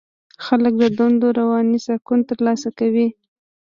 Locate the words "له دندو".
0.81-1.27